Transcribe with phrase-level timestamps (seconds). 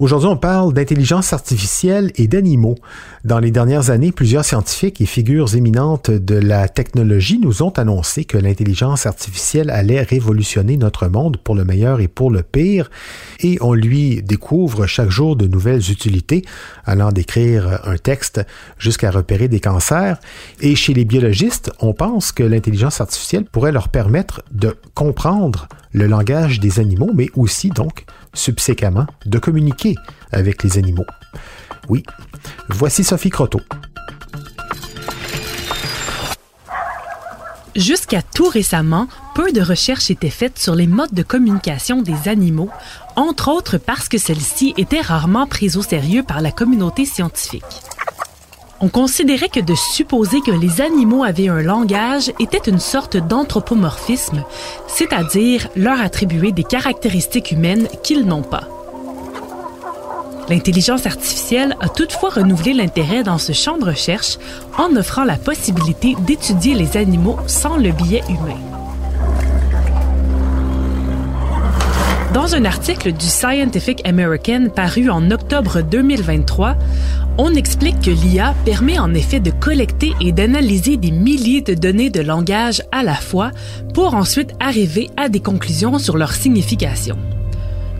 [0.00, 2.76] Aujourd'hui, on parle d'intelligence artificielle et d'animaux.
[3.22, 8.24] Dans les dernières années, plusieurs scientifiques et figures éminentes de la technologie nous ont annoncé
[8.24, 12.90] que l'intelligence artificielle allait révolutionner notre monde pour le meilleur et pour le pire,
[13.40, 16.46] et on lui découvre chaque jour de nouvelles utilités,
[16.86, 18.40] allant d'écrire un texte
[18.78, 20.18] jusqu'à repérer des cancers.
[20.62, 26.06] Et chez les biologistes, on pense que l'intelligence artificielle pourrait leur permettre de comprendre le
[26.06, 29.89] langage des animaux, mais aussi donc subséquemment de communiquer
[30.32, 31.06] avec les animaux.
[31.88, 32.02] Oui,
[32.68, 33.60] voici Sophie Croteau.
[37.76, 42.68] Jusqu'à tout récemment, peu de recherches étaient faites sur les modes de communication des animaux,
[43.14, 47.62] entre autres parce que celles-ci étaient rarement prises au sérieux par la communauté scientifique.
[48.80, 54.42] On considérait que de supposer que les animaux avaient un langage était une sorte d'anthropomorphisme,
[54.88, 58.68] c'est-à-dire leur attribuer des caractéristiques humaines qu'ils n'ont pas.
[60.50, 64.36] L'intelligence artificielle a toutefois renouvelé l'intérêt dans ce champ de recherche
[64.76, 68.58] en offrant la possibilité d'étudier les animaux sans le biais humain.
[72.34, 76.74] Dans un article du Scientific American paru en octobre 2023,
[77.38, 82.10] on explique que l'IA permet en effet de collecter et d'analyser des milliers de données
[82.10, 83.52] de langage à la fois
[83.94, 87.16] pour ensuite arriver à des conclusions sur leur signification.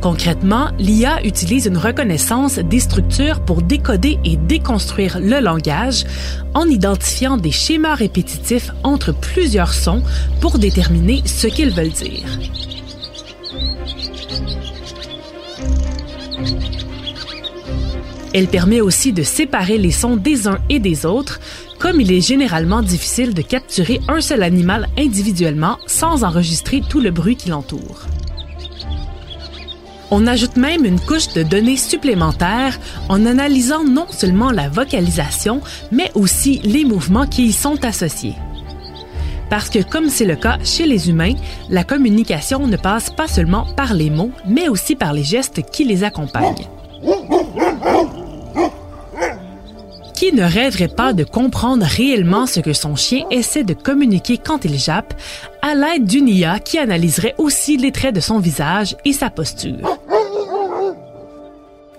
[0.00, 6.04] Concrètement, l'IA utilise une reconnaissance des structures pour décoder et déconstruire le langage
[6.54, 10.02] en identifiant des schémas répétitifs entre plusieurs sons
[10.40, 12.38] pour déterminer ce qu'ils veulent dire.
[18.34, 21.40] Elle permet aussi de séparer les sons des uns et des autres,
[21.78, 27.10] comme il est généralement difficile de capturer un seul animal individuellement sans enregistrer tout le
[27.10, 28.06] bruit qui l'entoure.
[30.10, 32.78] On ajoute même une couche de données supplémentaires
[33.08, 38.36] en analysant non seulement la vocalisation, mais aussi les mouvements qui y sont associés.
[39.50, 41.34] Parce que comme c'est le cas chez les humains,
[41.70, 45.84] la communication ne passe pas seulement par les mots, mais aussi par les gestes qui
[45.84, 46.66] les accompagnent.
[50.26, 54.64] Qui ne rêverait pas de comprendre réellement ce que son chien essaie de communiquer quand
[54.64, 55.14] il jappe
[55.62, 59.88] à l'aide d'une IA qui analyserait aussi les traits de son visage et sa posture?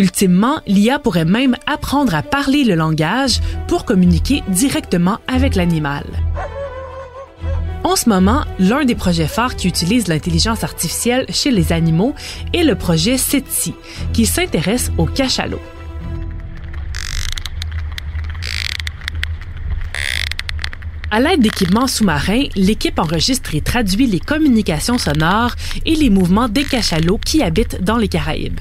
[0.00, 3.38] Ultimement, l'IA pourrait même apprendre à parler le langage
[3.68, 6.04] pour communiquer directement avec l'animal.
[7.84, 12.12] En ce moment, l'un des projets phares qui utilise l'intelligence artificielle chez les animaux
[12.52, 13.74] est le projet SETSI,
[14.12, 15.60] qui s'intéresse au cachalot.
[21.08, 26.64] À l'aide d'équipements sous-marins, l'équipe enregistre et traduit les communications sonores et les mouvements des
[26.64, 28.60] cachalots qui habitent dans les Caraïbes.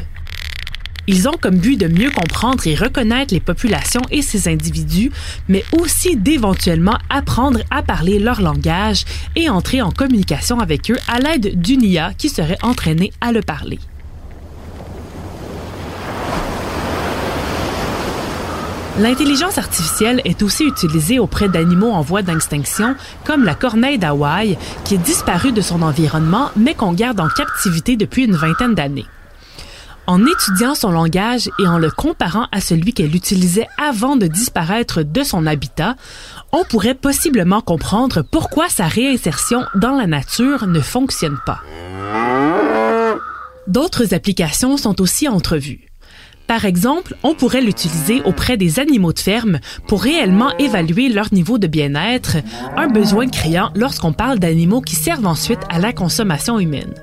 [1.08, 5.12] Ils ont comme but de mieux comprendre et reconnaître les populations et ces individus,
[5.48, 11.20] mais aussi d'éventuellement apprendre à parler leur langage et entrer en communication avec eux à
[11.20, 13.80] l'aide d'une IA qui serait entraînée à le parler.
[18.98, 22.96] L'intelligence artificielle est aussi utilisée auprès d'animaux en voie d'extinction,
[23.26, 27.98] comme la corneille d'Hawaï, qui est disparue de son environnement, mais qu'on garde en captivité
[27.98, 29.06] depuis une vingtaine d'années.
[30.08, 35.04] En étudiant son langage et en le comparant à celui qu'elle utilisait avant de disparaître
[35.04, 35.96] de son habitat,
[36.54, 41.60] on pourrait possiblement comprendre pourquoi sa réinsertion dans la nature ne fonctionne pas.
[43.68, 45.90] D'autres applications sont aussi entrevues.
[46.48, 51.58] Par exemple, on pourrait l'utiliser auprès des animaux de ferme pour réellement évaluer leur niveau
[51.58, 52.38] de bien-être,
[52.78, 56.94] un besoin criant lorsqu'on parle d'animaux qui servent ensuite à la consommation humaine.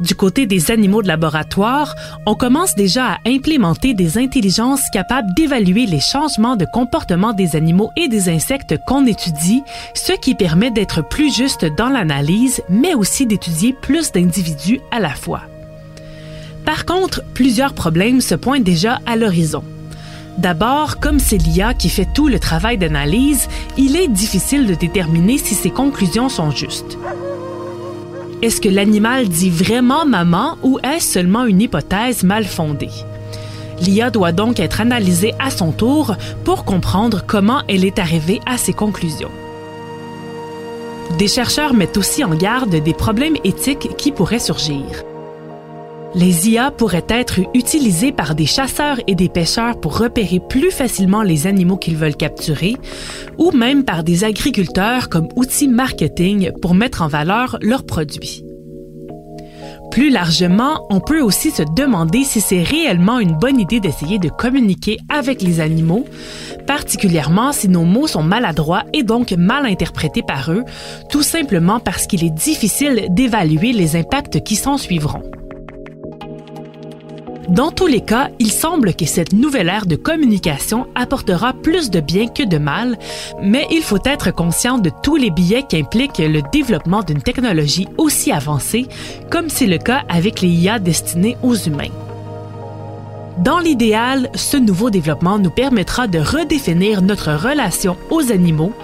[0.00, 5.84] Du côté des animaux de laboratoire, on commence déjà à implémenter des intelligences capables d'évaluer
[5.84, 9.62] les changements de comportement des animaux et des insectes qu'on étudie,
[9.92, 15.10] ce qui permet d'être plus juste dans l'analyse, mais aussi d'étudier plus d'individus à la
[15.10, 15.42] fois.
[16.64, 19.62] Par contre, plusieurs problèmes se pointent déjà à l'horizon.
[20.38, 25.38] D'abord, comme c'est l'IA qui fait tout le travail d'analyse, il est difficile de déterminer
[25.38, 26.98] si ses conclusions sont justes.
[28.42, 32.88] Est-ce que l'animal dit vraiment maman ou est-ce seulement une hypothèse mal fondée?
[33.80, 38.56] L'IA doit donc être analysée à son tour pour comprendre comment elle est arrivée à
[38.56, 39.30] ses conclusions.
[41.18, 45.04] Des chercheurs mettent aussi en garde des problèmes éthiques qui pourraient surgir.
[46.14, 51.22] Les IA pourraient être utilisés par des chasseurs et des pêcheurs pour repérer plus facilement
[51.22, 52.74] les animaux qu'ils veulent capturer,
[53.38, 58.44] ou même par des agriculteurs comme outils marketing pour mettre en valeur leurs produits.
[59.92, 64.28] Plus largement, on peut aussi se demander si c'est réellement une bonne idée d'essayer de
[64.28, 66.06] communiquer avec les animaux,
[66.66, 70.64] particulièrement si nos mots sont maladroits et donc mal interprétés par eux,
[71.08, 75.22] tout simplement parce qu'il est difficile d'évaluer les impacts qui s'en suivront.
[77.48, 82.00] Dans tous les cas, il semble que cette nouvelle ère de communication apportera plus de
[82.00, 82.98] bien que de mal,
[83.42, 88.30] mais il faut être conscient de tous les billets qu'implique le développement d'une technologie aussi
[88.30, 88.86] avancée,
[89.30, 91.90] comme c'est le cas avec les IA destinés aux humains.
[93.38, 98.74] Dans l'idéal, ce nouveau développement nous permettra de redéfinir notre relation aux animaux,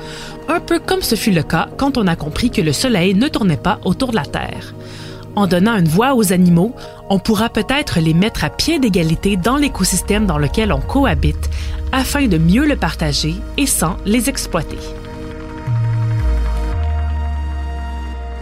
[0.49, 3.29] un peu comme ce fut le cas quand on a compris que le Soleil ne
[3.29, 4.75] tournait pas autour de la Terre.
[5.37, 6.75] En donnant une voix aux animaux,
[7.11, 11.50] on pourra peut-être les mettre à pied d'égalité dans l'écosystème dans lequel on cohabite
[11.93, 14.79] afin de mieux le partager et sans les exploiter.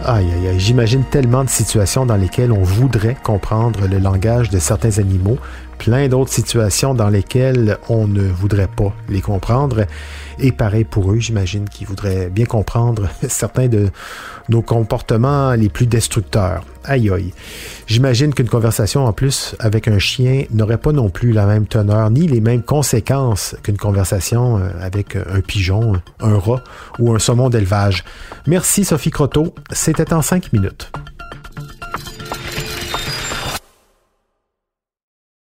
[0.05, 4.59] Aïe, aïe, aïe, j'imagine tellement de situations dans lesquelles on voudrait comprendre le langage de
[4.59, 5.37] certains animaux,
[5.77, 9.85] plein d'autres situations dans lesquelles on ne voudrait pas les comprendre.
[10.39, 13.89] Et pareil pour eux, j'imagine qu'ils voudraient bien comprendre certains de
[14.49, 16.63] nos comportements les plus destructeurs.
[16.83, 17.33] Aïe aïe.
[17.87, 22.09] J'imagine qu'une conversation en plus avec un chien n'aurait pas non plus la même teneur
[22.11, 26.63] ni les mêmes conséquences qu'une conversation euh, avec un pigeon, un rat
[26.99, 28.03] ou un saumon d'élevage.
[28.47, 29.55] Merci Sophie Croteau.
[29.71, 30.91] C'était en cinq minutes.